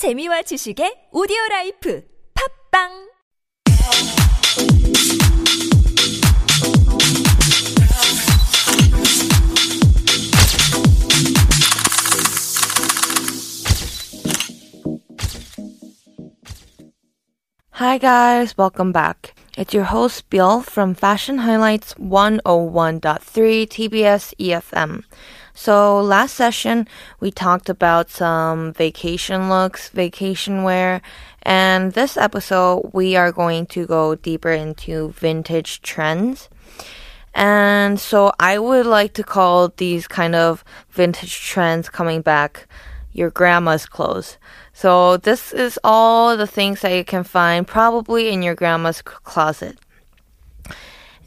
재미와 0.00 0.40
지식의 0.40 1.12
오디오 1.12 1.36
라이프 1.50 2.00
팝빵 2.32 2.88
Hi 17.72 17.98
guys, 17.98 18.56
welcome 18.56 18.92
back. 18.92 19.34
It's 19.58 19.74
your 19.74 19.84
host 19.84 20.30
Bill 20.30 20.60
from 20.62 20.94
Fashion 20.94 21.38
Highlights 21.38 21.94
101.3 21.94 23.00
TBS 23.00 24.32
EFM. 24.38 25.02
So 25.54 26.00
last 26.00 26.34
session 26.34 26.86
we 27.18 27.32
talked 27.32 27.68
about 27.68 28.10
some 28.10 28.72
vacation 28.72 29.48
looks, 29.48 29.88
vacation 29.88 30.62
wear, 30.62 31.02
and 31.42 31.94
this 31.94 32.16
episode 32.16 32.90
we 32.92 33.16
are 33.16 33.32
going 33.32 33.66
to 33.66 33.86
go 33.88 34.14
deeper 34.14 34.52
into 34.52 35.10
vintage 35.10 35.82
trends. 35.82 36.48
And 37.34 37.98
so 37.98 38.32
I 38.38 38.56
would 38.56 38.86
like 38.86 39.14
to 39.14 39.24
call 39.24 39.72
these 39.76 40.06
kind 40.06 40.36
of 40.36 40.62
vintage 40.90 41.40
trends 41.40 41.88
coming 41.88 42.22
back 42.22 42.68
your 43.12 43.30
grandma's 43.30 43.86
clothes. 43.86 44.38
So 44.80 45.18
this 45.18 45.52
is 45.52 45.78
all 45.84 46.38
the 46.38 46.46
things 46.46 46.80
that 46.80 46.96
you 46.96 47.04
can 47.04 47.22
find 47.22 47.68
probably 47.68 48.30
in 48.30 48.42
your 48.42 48.54
grandma's 48.54 49.02
closet. 49.02 49.76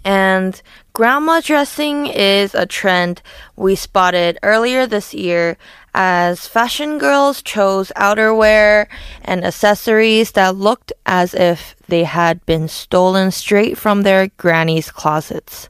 And 0.03 0.59
grandma 0.93 1.39
dressing 1.39 2.07
is 2.07 2.55
a 2.55 2.65
trend 2.65 3.21
we 3.55 3.75
spotted 3.75 4.39
earlier 4.41 4.87
this 4.87 5.13
year 5.13 5.57
as 5.93 6.47
fashion 6.47 6.97
girls 6.97 7.43
chose 7.43 7.91
outerwear 7.95 8.87
and 9.21 9.45
accessories 9.45 10.31
that 10.31 10.55
looked 10.55 10.91
as 11.05 11.35
if 11.35 11.75
they 11.87 12.05
had 12.05 12.43
been 12.47 12.67
stolen 12.67 13.29
straight 13.29 13.77
from 13.77 14.01
their 14.01 14.29
granny's 14.29 14.89
closets. 14.89 15.69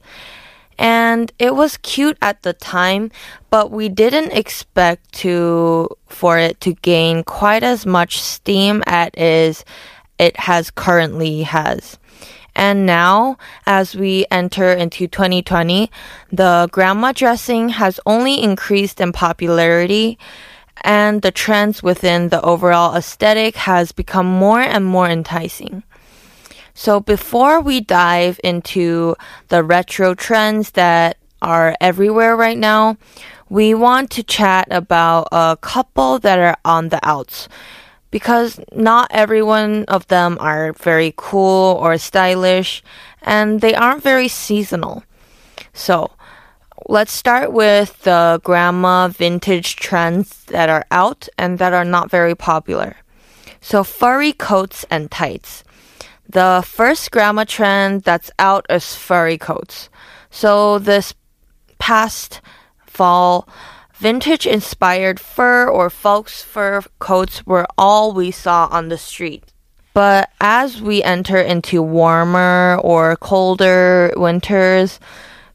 And 0.78 1.32
it 1.38 1.54
was 1.54 1.76
cute 1.78 2.18
at 2.20 2.42
the 2.42 2.52
time, 2.52 3.10
but 3.50 3.70
we 3.70 3.88
didn't 3.88 4.32
expect 4.32 5.12
to 5.20 5.88
for 6.08 6.38
it 6.38 6.60
to 6.62 6.74
gain 6.74 7.22
quite 7.24 7.62
as 7.62 7.86
much 7.86 8.20
steam 8.20 8.82
as 8.86 9.64
it 10.18 10.36
has 10.38 10.70
currently 10.70 11.42
has. 11.42 11.98
And 12.56 12.86
now, 12.86 13.36
as 13.66 13.96
we 13.96 14.26
enter 14.30 14.72
into 14.72 15.08
2020, 15.08 15.90
the 16.30 16.68
grandma 16.70 17.12
dressing 17.12 17.70
has 17.70 17.98
only 18.06 18.40
increased 18.42 19.00
in 19.00 19.12
popularity 19.12 20.18
and 20.82 21.22
the 21.22 21.30
trends 21.30 21.82
within 21.82 22.28
the 22.28 22.42
overall 22.42 22.94
aesthetic 22.94 23.56
has 23.56 23.92
become 23.92 24.26
more 24.26 24.60
and 24.60 24.84
more 24.84 25.08
enticing. 25.08 25.82
So 26.74 26.98
before 26.98 27.60
we 27.60 27.80
dive 27.80 28.40
into 28.42 29.14
the 29.48 29.62
retro 29.62 30.14
trends 30.14 30.72
that 30.72 31.16
are 31.40 31.76
everywhere 31.80 32.36
right 32.36 32.58
now, 32.58 32.96
we 33.48 33.74
want 33.74 34.10
to 34.10 34.22
chat 34.22 34.66
about 34.70 35.28
a 35.30 35.56
couple 35.60 36.18
that 36.18 36.38
are 36.38 36.56
on 36.64 36.88
the 36.88 36.98
outs 37.02 37.48
because 38.10 38.60
not 38.72 39.08
every 39.10 39.42
one 39.42 39.84
of 39.86 40.06
them 40.08 40.36
are 40.40 40.72
very 40.72 41.12
cool 41.16 41.76
or 41.80 41.98
stylish 41.98 42.82
and 43.22 43.60
they 43.60 43.74
aren't 43.74 44.02
very 44.02 44.28
seasonal. 44.28 45.04
So, 45.72 46.10
let's 46.88 47.12
start 47.12 47.52
with 47.52 48.02
the 48.02 48.40
grandma 48.44 49.08
vintage 49.08 49.76
trends 49.76 50.44
that 50.44 50.68
are 50.68 50.86
out 50.90 51.28
and 51.38 51.58
that 51.58 51.72
are 51.72 51.84
not 51.84 52.10
very 52.10 52.34
popular. 52.34 52.96
So, 53.60 53.82
furry 53.82 54.32
coats 54.32 54.84
and 54.90 55.10
tights. 55.10 55.63
The 56.28 56.64
first 56.66 57.10
grandma 57.10 57.44
trend 57.44 58.02
that's 58.02 58.30
out 58.38 58.66
is 58.70 58.94
furry 58.94 59.38
coats. 59.38 59.88
So, 60.30 60.78
this 60.78 61.14
past 61.78 62.40
fall, 62.86 63.48
vintage 63.94 64.46
inspired 64.46 65.20
fur 65.20 65.68
or 65.68 65.90
faux 65.90 66.42
fur 66.42 66.82
coats 66.98 67.46
were 67.46 67.66
all 67.76 68.12
we 68.12 68.30
saw 68.30 68.68
on 68.70 68.88
the 68.88 68.98
street. 68.98 69.44
But 69.92 70.30
as 70.40 70.82
we 70.82 71.02
enter 71.04 71.38
into 71.38 71.80
warmer 71.80 72.80
or 72.82 73.16
colder 73.16 74.12
winters, 74.16 74.98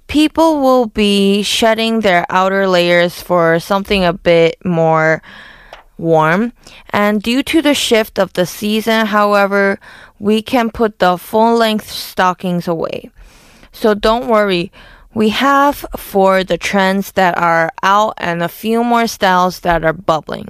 people 0.08 0.62
will 0.62 0.86
be 0.86 1.44
shedding 1.44 2.00
their 2.00 2.26
outer 2.30 2.68
layers 2.68 3.22
for 3.22 3.60
something 3.60 4.06
a 4.06 4.14
bit 4.14 4.56
more 4.64 5.22
warm. 5.98 6.54
And 6.92 7.22
due 7.22 7.44
to 7.44 7.62
the 7.62 7.74
shift 7.74 8.18
of 8.18 8.32
the 8.34 8.46
season, 8.46 9.08
however, 9.08 9.78
we 10.20 10.42
can 10.42 10.70
put 10.70 11.00
the 11.00 11.18
full 11.18 11.56
length 11.56 11.90
stockings 11.90 12.68
away. 12.68 13.10
So 13.72 13.94
don't 13.94 14.28
worry. 14.28 14.72
We 15.14 15.30
have 15.30 15.86
for 15.98 16.44
the 16.44 16.58
trends 16.58 17.14
that 17.14 17.38
are 17.38 17.72
out 17.82 18.14
and 18.18 18.44
a 18.44 18.50
few 18.50 18.84
more 18.84 19.08
styles 19.08 19.62
that 19.62 19.84
are 19.84 19.94
bubbling. 19.94 20.50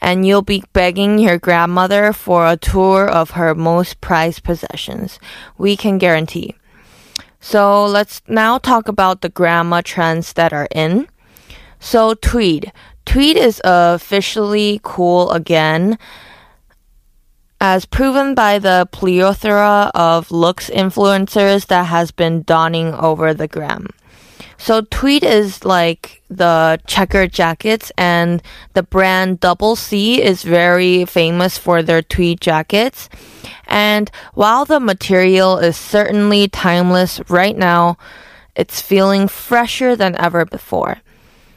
And 0.00 0.26
you'll 0.26 0.42
be 0.42 0.64
begging 0.72 1.18
your 1.18 1.38
grandmother 1.38 2.12
for 2.12 2.46
a 2.46 2.56
tour 2.56 3.08
of 3.08 3.30
her 3.30 3.54
most 3.54 4.00
prized 4.00 4.42
possessions. 4.42 5.18
We 5.56 5.76
can 5.76 5.98
guarantee. 5.98 6.56
So 7.40 7.86
let's 7.86 8.22
now 8.26 8.58
talk 8.58 8.88
about 8.88 9.20
the 9.20 9.28
grandma 9.28 9.82
trends 9.82 10.32
that 10.32 10.52
are 10.52 10.68
in. 10.74 11.08
So 11.78 12.14
tweed. 12.14 12.72
Tweed 13.04 13.36
is 13.36 13.60
officially 13.64 14.80
cool 14.82 15.30
again 15.30 15.98
as 17.66 17.86
proven 17.86 18.34
by 18.34 18.58
the 18.58 18.86
plethora 18.92 19.90
of 19.94 20.30
looks 20.30 20.68
influencers 20.68 21.66
that 21.68 21.84
has 21.84 22.10
been 22.10 22.42
donning 22.42 22.92
over 22.92 23.32
the 23.32 23.48
gram. 23.48 23.88
So 24.58 24.82
tweed 24.82 25.24
is 25.24 25.64
like 25.64 26.20
the 26.28 26.78
checker 26.86 27.26
jackets 27.26 27.90
and 27.96 28.42
the 28.74 28.82
brand 28.82 29.40
Double 29.40 29.76
C 29.76 30.22
is 30.22 30.42
very 30.42 31.06
famous 31.06 31.56
for 31.56 31.82
their 31.82 32.02
tweed 32.02 32.42
jackets. 32.42 33.08
And 33.66 34.10
while 34.34 34.66
the 34.66 34.78
material 34.78 35.56
is 35.56 35.74
certainly 35.78 36.48
timeless 36.48 37.18
right 37.30 37.56
now, 37.56 37.96
it's 38.54 38.82
feeling 38.82 39.26
fresher 39.26 39.96
than 39.96 40.16
ever 40.16 40.44
before. 40.44 40.98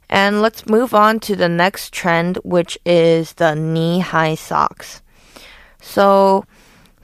And 0.09 0.41
let's 0.41 0.67
move 0.67 0.93
on 0.93 1.19
to 1.27 1.35
the 1.35 1.49
next 1.49 1.91
trend, 1.91 2.37
which 2.45 2.79
is 2.85 3.33
the 3.33 3.55
knee 3.55 3.99
high 3.99 4.35
socks. 4.35 5.01
So 5.79 6.45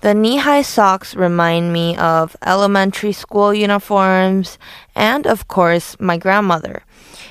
the 0.01 0.13
knee 0.13 0.37
high 0.37 0.63
socks 0.63 1.15
remind 1.15 1.71
me 1.71 1.95
of 1.95 2.35
elementary 2.45 3.13
school 3.13 3.53
uniforms 3.53 4.57
and, 4.95 5.25
of 5.25 5.47
course, 5.47 5.97
my 5.99 6.17
grandmother. 6.17 6.83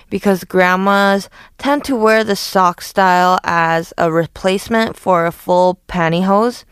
Because 0.08 0.44
grandmas 0.44 1.28
tend 1.58 1.84
to 1.84 1.96
wear 1.96 2.24
the 2.24 2.36
sock 2.36 2.80
style 2.80 3.38
as 3.44 3.92
a 3.98 4.10
replacement 4.10 4.96
for 4.96 5.26
a 5.26 5.32
full 5.32 5.80
pantyhose. 5.86 6.64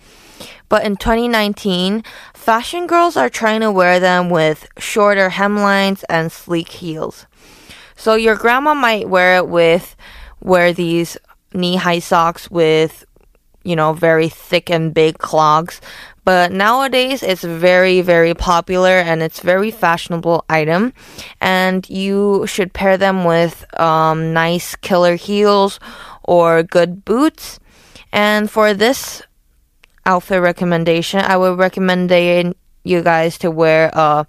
But 0.71 0.85
in 0.85 0.97
2019, 0.97 2.05
fashion 2.33 2.87
girls 2.87 3.17
are 3.17 3.29
trying 3.29 3.61
to 3.61 3.71
wear 3.71 4.01
them 4.01 4.31
with 4.31 4.67
shorter 4.79 5.29
hemlines 5.29 6.03
and 6.09 6.33
sleek 6.33 6.69
heels. 6.69 7.27
So 7.97 8.15
your 8.15 8.37
grandma 8.37 8.73
might 8.73 9.11
wear 9.11 9.37
it 9.37 9.49
with 9.49 9.97
wear 10.41 10.73
these 10.73 11.19
knee 11.53 11.77
high 11.77 11.99
socks 11.99 12.51
with 12.51 13.05
you 13.63 13.77
know, 13.77 13.93
very 13.93 14.29
thick 14.29 14.71
and 14.71 14.95
big 14.95 15.19
clogs. 15.19 15.81
But 16.25 16.53
nowadays 16.53 17.23
it's 17.23 17.43
very, 17.43 18.03
very 18.03 18.35
popular 18.35 18.91
and 18.91 19.23
it's 19.23 19.41
very 19.41 19.71
fashionable 19.71 20.45
item. 20.49 20.93
And 21.41 21.89
you 21.89 22.47
should 22.47 22.73
pair 22.73 22.97
them 22.97 23.25
with 23.25 23.65
um, 23.81 24.33
nice 24.33 24.77
killer 24.77 25.17
heels 25.17 25.81
or 26.23 26.63
good 26.63 27.05
boots. 27.05 27.59
And 28.13 28.51
for 28.51 28.75
this 28.75 29.23
outfit 30.07 30.41
recommendation, 30.41 31.21
I 31.21 31.37
would 31.37 31.59
recommend 31.59 32.11
you 32.85 33.03
guys 33.03 33.39
to 33.39 33.51
wear, 33.51 33.91
uh, 33.93 34.25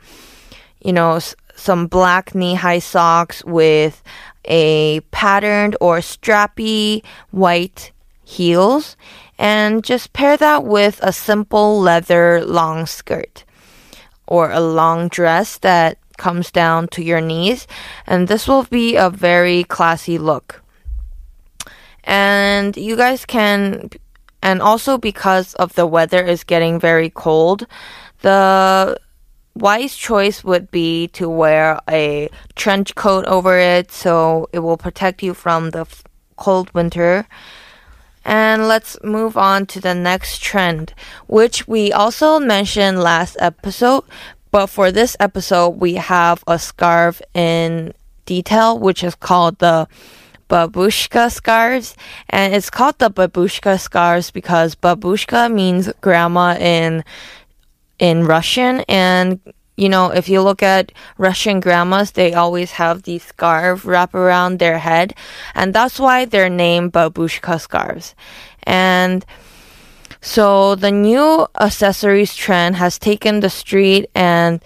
you 0.83 0.93
know, 0.93 1.19
some 1.55 1.87
black 1.87 2.33
knee-high 2.33 2.79
socks 2.79 3.43
with 3.45 4.01
a 4.45 5.01
patterned 5.11 5.77
or 5.79 5.99
strappy 5.99 7.03
white 7.29 7.91
heels 8.31 8.95
and 9.37 9.83
just 9.83 10.13
pair 10.13 10.37
that 10.37 10.63
with 10.63 10.99
a 11.03 11.11
simple 11.11 11.79
leather 11.79 12.43
long 12.45 12.85
skirt 12.85 13.43
or 14.25 14.51
a 14.51 14.61
long 14.61 15.09
dress 15.09 15.57
that 15.59 15.97
comes 16.17 16.51
down 16.51 16.87
to 16.87 17.03
your 17.03 17.19
knees 17.19 17.67
and 18.07 18.27
this 18.27 18.47
will 18.47 18.63
be 18.63 18.95
a 18.95 19.09
very 19.09 19.63
classy 19.65 20.17
look. 20.17 20.63
And 22.03 22.77
you 22.77 22.95
guys 22.95 23.25
can 23.25 23.89
and 24.41 24.61
also 24.61 24.97
because 24.97 25.53
of 25.55 25.73
the 25.73 25.85
weather 25.85 26.23
is 26.23 26.43
getting 26.43 26.79
very 26.79 27.09
cold, 27.09 27.67
the 28.21 28.97
wise 29.55 29.95
choice 29.95 30.43
would 30.43 30.71
be 30.71 31.07
to 31.09 31.29
wear 31.29 31.79
a 31.89 32.29
trench 32.55 32.95
coat 32.95 33.25
over 33.25 33.57
it 33.59 33.91
so 33.91 34.47
it 34.53 34.59
will 34.59 34.77
protect 34.77 35.21
you 35.21 35.33
from 35.33 35.71
the 35.71 35.85
cold 36.37 36.73
winter 36.73 37.27
And 38.23 38.67
let's 38.67 38.97
move 39.03 39.35
on 39.37 39.65
to 39.67 39.79
the 39.79 39.95
next 39.95 40.41
trend, 40.41 40.93
which 41.27 41.67
we 41.67 41.91
also 41.91 42.39
mentioned 42.39 43.01
last 43.01 43.37
episode. 43.39 44.03
But 44.51 44.67
for 44.67 44.91
this 44.91 45.15
episode, 45.19 45.69
we 45.79 45.95
have 45.95 46.43
a 46.45 46.59
scarf 46.59 47.21
in 47.33 47.93
detail, 48.25 48.77
which 48.77 49.03
is 49.03 49.15
called 49.15 49.57
the 49.59 49.87
babushka 50.49 51.31
scarves. 51.31 51.95
And 52.29 52.53
it's 52.53 52.69
called 52.69 52.99
the 52.99 53.09
babushka 53.09 53.79
scarves 53.79 54.29
because 54.29 54.75
babushka 54.75 55.51
means 55.51 55.91
grandma 56.01 56.57
in 56.59 57.03
in 57.97 58.25
Russian 58.25 58.83
and 58.89 59.39
you 59.77 59.89
know, 59.89 60.11
if 60.11 60.29
you 60.29 60.41
look 60.41 60.61
at 60.61 60.91
Russian 61.17 61.59
grandmas, 61.59 62.11
they 62.11 62.33
always 62.33 62.71
have 62.71 63.03
these 63.03 63.23
scarf 63.23 63.85
wrap 63.85 64.13
around 64.13 64.59
their 64.59 64.79
head, 64.79 65.13
and 65.55 65.73
that's 65.73 65.99
why 65.99 66.25
they're 66.25 66.49
named 66.49 66.93
babushka 66.93 67.59
scarves. 67.59 68.15
And 68.63 69.25
so 70.21 70.75
the 70.75 70.91
new 70.91 71.47
accessories 71.59 72.35
trend 72.35 72.75
has 72.75 72.99
taken 72.99 73.39
the 73.39 73.49
street 73.49 74.09
and 74.13 74.63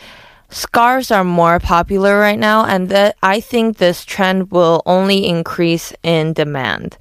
scarves 0.49 1.11
are 1.11 1.23
more 1.23 1.59
popular 1.59 2.19
right 2.19 2.37
now 2.37 2.65
and 2.65 2.89
that 2.89 3.15
I 3.23 3.39
think 3.39 3.77
this 3.77 4.03
trend 4.03 4.51
will 4.51 4.83
only 4.85 5.25
increase 5.27 5.93
in 6.03 6.33
demand. 6.33 6.97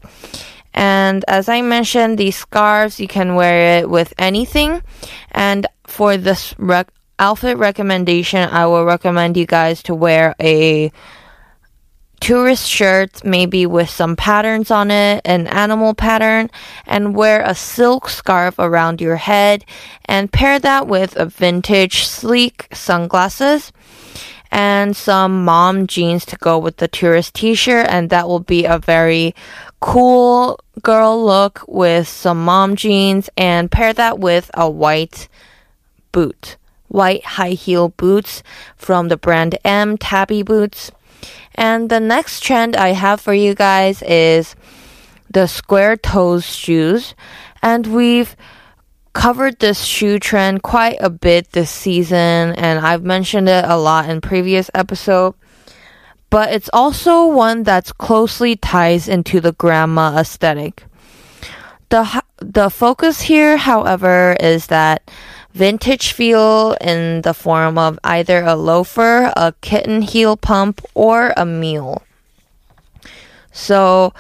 And 0.73 1.25
as 1.29 1.49
I 1.49 1.63
mentioned, 1.63 2.19
these 2.19 2.37
scarves, 2.37 2.99
you 2.99 3.09
can 3.09 3.35
wear 3.35 3.79
it 3.79 3.91
with 3.91 4.13
anything. 4.19 4.83
And 5.31 5.67
for 5.87 6.17
this 6.17 6.55
rec- 6.59 6.93
outfit 7.19 7.57
recommendation, 7.59 8.49
I 8.49 8.67
will 8.67 8.85
recommend 8.85 9.37
you 9.37 9.47
guys 9.47 9.83
to 9.85 9.95
wear 9.95 10.35
a 10.41 10.93
tourist 12.21 12.67
shirt, 12.67 13.23
maybe 13.25 13.67
with 13.67 13.91
some 13.91 14.17
patterns 14.17 14.71
on 14.71 14.91
it, 14.91 15.21
an 15.25 15.47
animal 15.47 15.95
pattern, 15.95 16.51
and 16.87 17.15
wear 17.15 17.43
a 17.43 17.55
silk 17.55 18.09
scarf 18.09 18.59
around 18.59 19.01
your 19.01 19.17
head, 19.17 19.65
and 20.07 20.33
pair 20.33 20.59
that 20.59 20.87
with 20.87 21.17
a 21.17 21.27
vintage 21.27 22.05
sleek 22.05 22.69
sunglasses 22.73 23.73
and 24.55 24.97
some 24.97 25.45
mom 25.45 25.87
jeans 25.89 26.25
to 26.25 26.37
go 26.37 26.59
with 26.59 26.77
the 26.77 26.87
tourist 26.87 27.35
t-shirt 27.35 27.87
and 27.91 28.09
that 28.11 28.29
will 28.29 28.41
be 28.41 28.65
a 28.65 28.79
very 28.79 29.35
cool 29.81 30.59
girl 30.81 31.27
look 31.27 31.65
with 31.67 32.07
some 32.07 32.45
mom 32.45 32.77
jeans 32.77 33.29
and 33.37 33.71
pair 33.71 33.93
that 33.93 34.21
with 34.21 34.51
a 34.55 34.71
white 34.71 35.29
boot 36.13 36.57
white 36.95 37.25
high 37.25 37.51
heel 37.51 37.89
boots 37.89 38.43
from 38.77 39.09
the 39.09 39.17
brand 39.17 39.59
M 39.65 39.99
Tabi 39.99 40.43
boots. 40.43 40.93
And 41.57 41.91
the 41.91 42.01
next 42.01 42.41
trend 42.41 42.77
I 42.77 42.91
have 42.91 43.21
for 43.21 43.35
you 43.35 43.55
guys 43.55 44.03
is 44.03 44.55
the 45.29 45.47
square 45.49 45.97
toes 45.97 46.47
shoes. 46.47 47.15
And 47.63 47.87
we've 47.89 48.37
covered 49.13 49.59
this 49.59 49.83
shoe 49.83 50.19
trend 50.19 50.63
quite 50.63 50.99
a 51.01 51.11
bit 51.11 51.53
this 51.53 51.71
season 51.71 52.53
and 52.55 52.85
I've 52.85 53.05
mentioned 53.05 53.49
it 53.49 53.65
a 53.65 53.77
lot 53.77 54.09
in 54.09 54.21
previous 54.21 54.71
episode. 54.75 55.35
But 56.31 56.53
it's 56.53 56.71
also 56.73 57.27
one 57.27 57.63
that's 57.63 57.93
closely 57.93 58.57
ties 58.57 59.09
into 59.09 59.41
the 59.41 59.53
grandma 59.53 60.19
aesthetic. 60.19 60.85
The 61.91 62.23
the 62.39 62.71
focus 62.71 63.21
here, 63.21 63.57
however, 63.57 64.37
is 64.41 64.67
that 64.67 65.11
vintage 65.55 66.13
feel 66.13 66.77
in 66.81 67.23
the 67.23 67.33
form 67.33 67.79
of 67.79 67.99
either 68.03 68.43
a 68.43 68.57
loafer, 68.57 69.33
a 69.37 69.55
kitten 69.61 70.03
heel 70.03 70.37
pump, 70.37 70.85
or 70.95 71.33
a 71.37 71.47
mule. 71.47 72.03
So, 73.53 74.13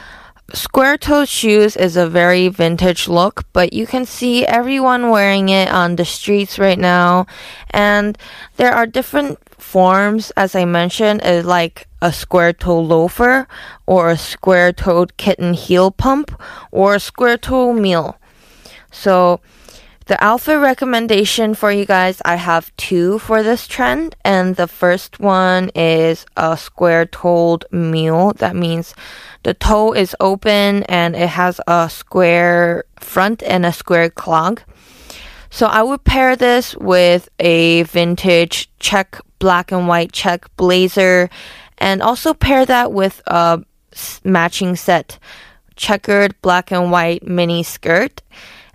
square 0.53 0.97
toed 0.97 1.29
shoes 1.29 1.77
is 1.77 1.97
a 1.97 2.09
very 2.09 2.47
vintage 2.49 3.09
look, 3.09 3.45
but 3.53 3.73
you 3.73 3.85
can 3.85 4.07
see 4.07 4.47
everyone 4.47 5.11
wearing 5.11 5.49
it 5.49 5.69
on 5.69 5.97
the 5.97 6.05
streets 6.05 6.57
right 6.57 6.79
now. 6.79 7.27
And 7.71 8.17
there 8.57 8.73
are 8.73 8.87
different 8.87 9.41
forms, 9.59 10.31
as 10.37 10.55
I 10.55 10.65
mentioned, 10.65 11.23
is 11.25 11.45
like 11.45 11.89
a 12.01 12.13
square 12.13 12.53
toe 12.53 12.79
loafer, 12.79 13.49
or 13.87 14.11
a 14.11 14.17
square 14.17 14.73
toed 14.73 15.17
kitten 15.17 15.53
heel 15.55 15.91
pump, 15.91 16.41
or 16.71 16.95
a 16.95 17.01
square 17.01 17.39
toe 17.39 17.73
mule. 17.73 18.17
So, 18.93 19.41
the 20.07 20.23
outfit 20.23 20.59
recommendation 20.59 21.55
for 21.55 21.73
you 21.73 21.87
guys, 21.87 22.21
I 22.25 22.37
have 22.37 22.75
two 22.77 23.19
for 23.19 23.43
this 23.43 23.67
trend. 23.67 24.17
And 24.25 24.57
the 24.57 24.69
first 24.69 25.21
one 25.21 25.71
is 25.75 26.27
a 26.37 26.57
square 26.57 27.07
toed 27.07 27.65
mule. 27.71 28.33
That 28.35 28.55
means 28.55 28.95
the 29.43 29.55
toe 29.55 29.93
is 29.93 30.15
open 30.21 30.83
and 30.85 31.17
it 31.17 31.29
has 31.29 31.61
a 31.67 31.89
square 31.89 32.85
front 33.01 33.43
and 33.43 33.65
a 33.65 33.73
square 33.73 34.11
clog. 34.11 34.63
So 35.51 35.67
I 35.67 35.83
would 35.83 36.05
pair 36.05 36.37
this 36.37 36.77
with 36.77 37.29
a 37.39 37.85
vintage 37.85 38.69
check, 38.81 39.21
black 39.39 39.73
and 39.73 39.87
white 39.87 40.13
check 40.13 40.55
blazer 40.57 41.31
and 41.79 42.03
also 42.03 42.35
pair 42.35 42.67
that 42.67 42.93
with 42.93 43.23
a 43.27 43.63
matching 44.25 44.77
set 44.77 45.19
checkered 45.77 46.41
black 46.43 46.71
and 46.71 46.91
white 46.91 47.27
mini 47.27 47.63
skirt 47.63 48.23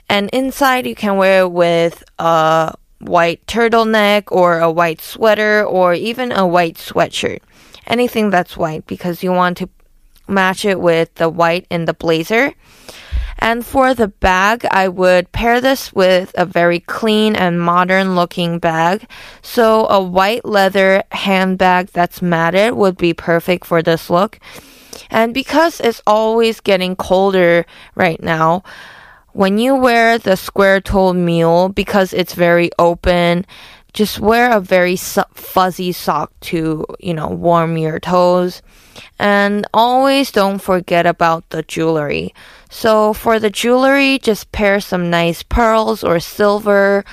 and 0.09 0.29
inside, 0.31 0.88
you 0.88 0.95
can 0.95 1.17
wear 1.17 1.47
with 1.47 2.03
a 2.17 2.73
white 3.00 3.45
turtleneck 3.45 4.31
or 4.31 4.59
a 4.59 4.71
white 4.71 5.01
sweater 5.01 5.63
or 5.63 5.94
even 5.94 6.31
a 6.31 6.45
white 6.45 6.75
sweatshirt. 6.75 7.39
Anything 7.88 8.29
that's 8.29 8.57
white 8.57 8.85
because 8.88 9.23
you 9.23 9.31
want 9.31 9.57
to 9.57 9.69
match 10.27 10.65
it 10.65 10.79
with 10.79 11.13
the 11.15 11.29
white 11.29 11.65
in 11.69 11.85
the 11.85 11.94
blazer. 11.94 12.53
And 13.41 13.65
for 13.65 13.94
the 13.94 14.09
bag, 14.09 14.65
I 14.69 14.89
would 14.89 15.31
pair 15.31 15.61
this 15.61 15.94
with 15.94 16.33
a 16.35 16.45
very 16.45 16.81
clean 16.81 17.35
and 17.38 17.61
modern 17.61 18.15
looking 18.15 18.59
bag. 18.59 19.07
So 19.41 19.88
a 19.88 20.01
white 20.01 20.44
leather 20.44 21.03
handbag 21.11 21.88
that's 21.88 22.21
matted 22.21 22.73
would 22.73 22.97
be 22.97 23.13
perfect 23.13 23.65
for 23.65 23.81
this 23.81 24.09
look. 24.09 24.39
And 25.09 25.33
because 25.33 25.79
it's 25.79 26.01
always 26.06 26.59
getting 26.59 26.97
colder 26.97 27.65
right 27.95 28.21
now, 28.21 28.63
when 29.39 29.57
you 29.57 29.74
wear 29.74 30.18
the 30.18 30.36
square 30.36 30.81
toed 30.81 31.15
mule, 31.15 31.69
because 31.69 32.12
it's 32.12 32.33
very 32.33 32.69
open, 32.77 33.45
just 33.94 34.19
wear 34.19 34.51
a 34.51 34.59
very 34.59 34.97
fuzzy 34.97 35.94
sock 35.94 36.38
to, 36.41 36.86
you 37.00 37.13
know, 37.13 37.30
warm 37.30 37.77
your 37.77 38.01
toes. 38.01 38.62
And 39.18 39.65
always 39.74 40.33
don't 40.33 40.59
forget 40.59 41.06
about 41.06 41.51
the 41.51 41.63
jewelry. 41.63 42.33
So 42.69 43.13
for 43.13 43.39
the 43.39 43.50
jewelry, 43.50 44.19
just 44.19 44.51
pair 44.51 44.81
some 44.81 45.09
nice 45.09 45.42
pearls 45.42 46.03
or 46.03 46.19
silver 46.19 47.06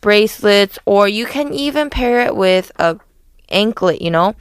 bracelets, 0.00 0.78
or 0.86 1.08
you 1.08 1.26
can 1.26 1.52
even 1.52 1.90
pair 1.90 2.20
it 2.20 2.36
with 2.36 2.70
a 2.76 3.00
anklet, 3.48 4.00
you 4.00 4.12
know. 4.12 4.36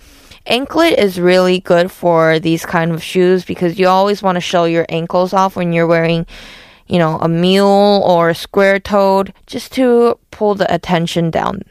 Anklet 0.45 0.99
is 0.99 1.19
really 1.19 1.61
good 1.61 1.89
for 1.89 2.37
these 2.37 2.63
kind 2.63 2.91
of 2.91 3.01
shoes 3.01 3.43
because 3.43 3.79
you 3.79 3.87
always 3.87 4.21
want 4.21 4.35
to 4.35 4.39
show 4.39 4.65
your 4.65 4.85
ankles 4.87 5.33
off 5.33 5.55
when 5.55 5.73
you're 5.73 5.87
wearing 5.87 6.27
you 6.93 6.99
know, 6.99 7.17
a 7.21 7.27
mule 7.27 8.03
or 8.05 8.29
a 8.29 8.35
square 8.35 8.79
toed 8.79 9.33
just 9.47 9.73
to 9.73 10.19
pull 10.29 10.53
the 10.53 10.71
attention 10.71 11.31
down. 11.31 11.63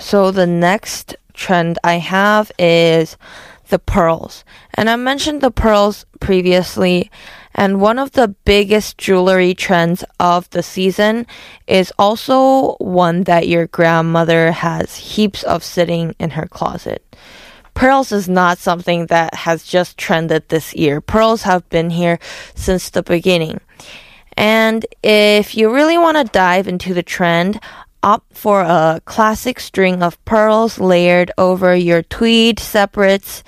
So 0.00 0.32
the 0.32 0.48
next 0.48 1.14
trend 1.32 1.78
I 1.84 1.98
have 1.98 2.50
is 2.58 3.16
the 3.68 3.78
pearls. 3.78 4.44
And 4.74 4.90
I 4.90 4.96
mentioned 4.96 5.42
the 5.42 5.52
pearls 5.52 6.06
previously. 6.18 7.08
And 7.54 7.80
one 7.80 8.00
of 8.00 8.12
the 8.12 8.26
biggest 8.26 8.98
jewelry 8.98 9.54
trends 9.54 10.02
of 10.18 10.50
the 10.50 10.62
season 10.64 11.28
is 11.68 11.92
also 11.96 12.74
one 12.78 13.22
that 13.24 13.46
your 13.46 13.68
grandmother 13.68 14.50
has 14.50 14.96
heaps 14.96 15.44
of 15.44 15.62
sitting 15.62 16.16
in 16.18 16.30
her 16.30 16.48
closet. 16.48 17.16
Pearls 17.74 18.10
is 18.10 18.28
not 18.28 18.58
something 18.58 19.06
that 19.06 19.34
has 19.34 19.62
just 19.64 19.96
trended 19.96 20.48
this 20.48 20.74
year. 20.74 21.00
Pearls 21.00 21.42
have 21.42 21.68
been 21.68 21.90
here 21.90 22.18
since 22.56 22.90
the 22.90 23.04
beginning. 23.04 23.60
And 24.36 24.84
if 25.02 25.56
you 25.56 25.72
really 25.72 25.98
want 25.98 26.16
to 26.18 26.24
dive 26.24 26.68
into 26.68 26.92
the 26.92 27.02
trend, 27.02 27.60
opt 28.02 28.36
for 28.36 28.60
a 28.60 29.00
classic 29.04 29.58
string 29.58 30.02
of 30.02 30.22
pearls 30.24 30.78
layered 30.78 31.32
over 31.38 31.74
your 31.74 32.02
tweed 32.02 32.58
separates. 32.58 33.42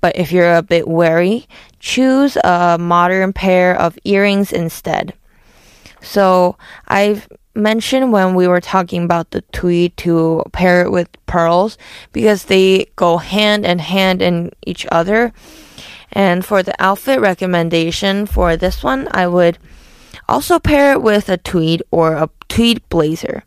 But 0.00 0.16
if 0.16 0.30
you're 0.30 0.54
a 0.54 0.62
bit 0.62 0.86
wary, 0.86 1.48
choose 1.80 2.36
a 2.44 2.76
modern 2.78 3.32
pair 3.32 3.74
of 3.74 3.98
earrings 4.04 4.52
instead. 4.52 5.14
So 6.00 6.56
I've 6.86 7.28
mentioned 7.54 8.12
when 8.12 8.34
we 8.34 8.46
were 8.46 8.60
talking 8.60 9.04
about 9.04 9.30
the 9.30 9.40
tweed 9.52 9.96
to 9.96 10.44
pair 10.52 10.82
it 10.82 10.90
with 10.92 11.08
pearls 11.26 11.78
because 12.12 12.44
they 12.44 12.86
go 12.96 13.16
hand 13.16 13.64
in 13.64 13.78
hand 13.78 14.22
in 14.22 14.52
each 14.66 14.86
other. 14.92 15.32
And 16.12 16.44
for 16.44 16.62
the 16.62 16.74
outfit 16.78 17.20
recommendation 17.20 18.26
for 18.26 18.56
this 18.56 18.84
one, 18.84 19.08
I 19.10 19.26
would 19.26 19.58
also 20.28 20.58
pair 20.58 20.92
it 20.92 21.02
with 21.02 21.28
a 21.28 21.36
tweed 21.36 21.82
or 21.90 22.14
a 22.14 22.30
tweed 22.48 22.86
blazer. 22.88 23.44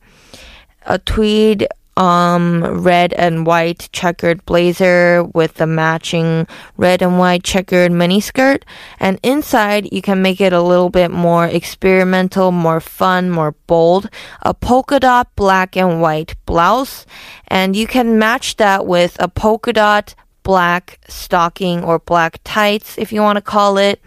A 0.86 0.98
tweed 1.00 1.68
um 2.00 2.64
red 2.82 3.12
and 3.14 3.46
white 3.46 3.90
checkered 3.92 4.44
blazer 4.46 5.22
with 5.34 5.60
a 5.60 5.68
matching 5.68 6.48
red 6.78 7.02
and 7.02 7.20
white 7.20 7.44
checkered 7.44 7.92
mini 7.92 8.22
skirt 8.22 8.64
and 9.02 9.20
inside 9.22 9.92
you 9.92 10.02
can 10.02 10.22
make 10.22 10.40
it 10.40 10.54
a 10.54 10.62
little 10.62 10.90
bit 10.90 11.12
more 11.12 11.46
experimental 11.46 12.54
more 12.54 12.80
fun 12.80 13.30
more 13.30 13.54
bold. 13.68 14.10
A 14.44 14.54
polka 14.54 15.00
dot 15.00 15.28
black 15.36 15.76
and 15.76 16.02
white 16.02 16.36
blouse. 16.46 17.06
And 17.50 17.76
you 17.76 17.86
can 17.86 18.18
match 18.18 18.56
that 18.56 18.86
with 18.86 19.18
a 19.20 19.28
polka 19.28 19.74
dot 19.74 20.16
black 20.44 21.00
stocking 21.10 21.84
or 21.84 22.00
black 22.00 22.40
tights 22.46 22.98
if 22.98 23.12
you 23.12 23.22
want 23.22 23.36
to 23.36 23.42
call 23.42 23.78
it. 23.78 24.02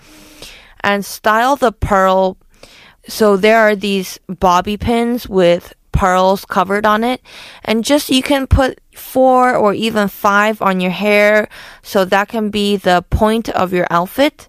And 0.82 1.04
style 1.04 1.56
the 1.56 1.72
pearl 1.72 2.38
so 3.08 3.36
there 3.36 3.58
are 3.58 3.74
these 3.74 4.18
bobby 4.28 4.76
pins 4.76 5.28
with 5.28 5.74
pearls 5.92 6.44
covered 6.44 6.86
on 6.86 7.04
it. 7.04 7.20
And 7.64 7.84
just 7.84 8.10
you 8.10 8.22
can 8.22 8.46
put 8.46 8.80
four 8.94 9.54
or 9.54 9.74
even 9.74 10.08
five 10.08 10.60
on 10.62 10.80
your 10.80 10.90
hair. 10.90 11.48
So 11.82 12.04
that 12.06 12.28
can 12.28 12.50
be 12.50 12.76
the 12.76 13.04
point 13.10 13.48
of 13.50 13.72
your 13.72 13.86
outfit. 13.90 14.48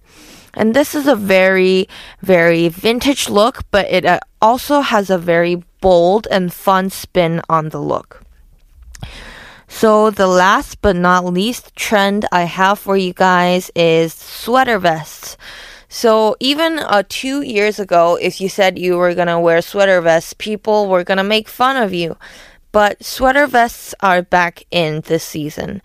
And 0.54 0.74
this 0.74 0.94
is 0.94 1.06
a 1.06 1.16
very, 1.16 1.88
very 2.22 2.68
vintage 2.68 3.28
look, 3.28 3.62
but 3.70 3.86
it 3.90 4.04
uh, 4.04 4.20
also 4.40 4.80
has 4.80 5.10
a 5.10 5.18
very 5.18 5.62
bold 5.80 6.26
and 6.30 6.52
fun 6.52 6.90
spin 6.90 7.42
on 7.48 7.70
the 7.70 7.80
look. 7.80 8.22
So 9.66 10.10
the 10.10 10.28
last 10.28 10.80
but 10.80 10.94
not 10.94 11.24
least 11.24 11.74
trend 11.74 12.26
I 12.30 12.44
have 12.44 12.78
for 12.78 12.96
you 12.96 13.12
guys 13.12 13.72
is 13.74 14.14
sweater 14.14 14.78
vests. 14.78 15.36
So 15.88 16.36
even 16.40 16.78
uh, 16.78 17.04
two 17.08 17.42
years 17.42 17.78
ago, 17.78 18.18
if 18.20 18.40
you 18.40 18.48
said 18.48 18.78
you 18.78 18.96
were 18.96 19.14
gonna 19.14 19.40
wear 19.40 19.62
sweater 19.62 20.00
vests, 20.00 20.32
people 20.32 20.88
were 20.88 21.04
gonna 21.04 21.24
make 21.24 21.48
fun 21.48 21.76
of 21.76 21.92
you. 21.92 22.16
But 22.72 23.04
sweater 23.04 23.46
vests 23.46 23.94
are 24.00 24.22
back 24.22 24.64
in 24.70 25.02
this 25.02 25.22
season. 25.22 25.80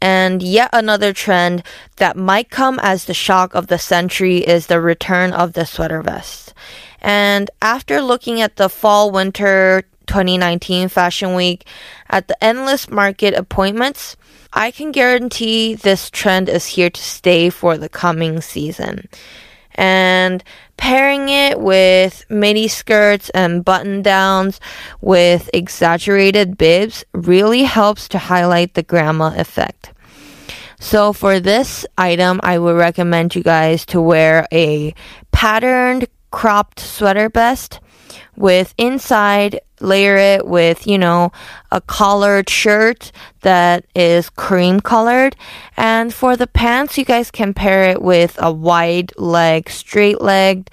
And 0.00 0.42
yet 0.42 0.70
another 0.72 1.12
trend 1.12 1.62
that 1.96 2.16
might 2.16 2.48
come 2.48 2.78
as 2.82 3.04
the 3.04 3.14
shock 3.14 3.54
of 3.54 3.66
the 3.66 3.78
century 3.78 4.38
is 4.38 4.66
the 4.66 4.80
return 4.80 5.32
of 5.32 5.52
the 5.52 5.66
sweater 5.66 6.00
vest. 6.00 6.54
And 7.02 7.50
after 7.60 8.00
looking 8.00 8.40
at 8.40 8.56
the 8.56 8.68
fall 8.68 9.10
winter 9.10 9.84
2019 10.10 10.88
fashion 10.88 11.34
week 11.34 11.64
at 12.08 12.26
the 12.26 12.44
endless 12.44 12.90
market 12.90 13.32
appointments, 13.32 14.16
I 14.52 14.72
can 14.72 14.90
guarantee 14.90 15.76
this 15.76 16.10
trend 16.10 16.48
is 16.48 16.66
here 16.66 16.90
to 16.90 17.00
stay 17.00 17.48
for 17.48 17.78
the 17.78 17.88
coming 17.88 18.40
season. 18.40 19.08
And 19.76 20.42
pairing 20.76 21.28
it 21.28 21.60
with 21.60 22.24
mini 22.28 22.66
skirts 22.66 23.30
and 23.30 23.64
button 23.64 24.02
downs 24.02 24.58
with 25.00 25.48
exaggerated 25.54 26.58
bibs 26.58 27.04
really 27.14 27.62
helps 27.62 28.08
to 28.08 28.18
highlight 28.18 28.74
the 28.74 28.82
grandma 28.82 29.32
effect. 29.36 29.92
So 30.80 31.12
for 31.12 31.38
this 31.38 31.86
item, 31.96 32.40
I 32.42 32.58
would 32.58 32.74
recommend 32.74 33.36
you 33.36 33.44
guys 33.44 33.86
to 33.86 34.00
wear 34.00 34.48
a 34.50 34.92
patterned 35.30 36.08
cropped 36.32 36.80
sweater 36.80 37.28
vest 37.28 37.78
with 38.36 38.74
inside 38.78 39.60
layer 39.80 40.16
it 40.16 40.46
with, 40.46 40.86
you 40.86 40.98
know, 40.98 41.32
a 41.70 41.80
collared 41.80 42.48
shirt 42.48 43.12
that 43.40 43.84
is 43.94 44.28
cream 44.30 44.80
colored. 44.80 45.36
And 45.76 46.12
for 46.12 46.36
the 46.36 46.46
pants, 46.46 46.98
you 46.98 47.04
guys 47.04 47.30
can 47.30 47.54
pair 47.54 47.84
it 47.84 48.02
with 48.02 48.36
a 48.40 48.52
wide 48.52 49.12
leg, 49.16 49.70
straight 49.70 50.20
legged 50.20 50.70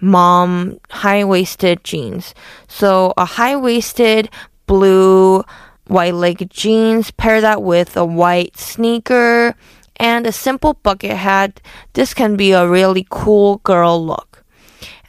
mom 0.00 0.78
high 0.90 1.24
waisted 1.24 1.84
jeans. 1.84 2.34
So 2.68 3.12
a 3.16 3.24
high 3.24 3.56
waisted 3.56 4.30
blue 4.66 5.44
white 5.86 6.14
legged 6.14 6.50
jeans, 6.50 7.10
pair 7.10 7.40
that 7.40 7.62
with 7.62 7.96
a 7.96 8.04
white 8.04 8.56
sneaker 8.56 9.54
and 9.96 10.26
a 10.26 10.32
simple 10.32 10.74
bucket 10.74 11.16
hat. 11.16 11.60
This 11.92 12.14
can 12.14 12.36
be 12.36 12.52
a 12.52 12.68
really 12.68 13.06
cool 13.10 13.58
girl 13.58 14.04
look. 14.04 14.29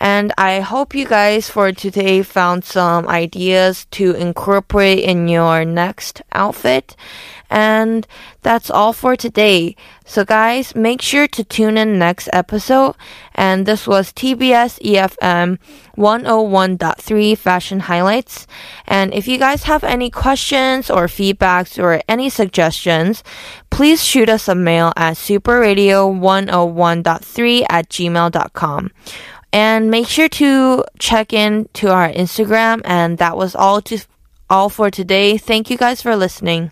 And 0.01 0.33
I 0.35 0.59
hope 0.61 0.95
you 0.95 1.05
guys 1.05 1.47
for 1.47 1.71
today 1.71 2.23
found 2.23 2.65
some 2.65 3.07
ideas 3.07 3.85
to 3.91 4.15
incorporate 4.15 5.03
in 5.03 5.27
your 5.27 5.63
next 5.63 6.23
outfit. 6.31 6.95
And 7.51 8.07
that's 8.41 8.71
all 8.71 8.93
for 8.93 9.15
today. 9.15 9.75
So 10.03 10.25
guys, 10.25 10.73
make 10.73 11.03
sure 11.03 11.27
to 11.27 11.43
tune 11.43 11.77
in 11.77 11.99
next 11.99 12.29
episode. 12.33 12.95
And 13.35 13.67
this 13.67 13.85
was 13.85 14.11
TBS 14.11 14.81
EFM 14.81 15.59
101.3 15.95 17.37
Fashion 17.37 17.81
Highlights. 17.81 18.47
And 18.87 19.13
if 19.13 19.27
you 19.27 19.37
guys 19.37 19.65
have 19.65 19.83
any 19.83 20.09
questions 20.09 20.89
or 20.89 21.05
feedbacks 21.05 21.77
or 21.77 22.01
any 22.09 22.31
suggestions, 22.31 23.23
please 23.69 24.03
shoot 24.03 24.29
us 24.29 24.47
a 24.47 24.55
mail 24.55 24.93
at 24.97 25.17
superradio101.3 25.17 27.65
at 27.69 27.87
gmail.com. 27.89 28.89
And 29.53 29.91
make 29.91 30.07
sure 30.07 30.29
to 30.29 30.83
check 30.99 31.33
in 31.33 31.67
to 31.73 31.91
our 31.91 32.09
Instagram. 32.09 32.81
And 32.85 33.17
that 33.17 33.35
was 33.35 33.55
all 33.55 33.81
to 33.83 33.99
all 34.49 34.69
for 34.69 34.89
today. 34.91 35.37
Thank 35.37 35.69
you 35.69 35.77
guys 35.77 36.01
for 36.01 36.15
listening. 36.15 36.71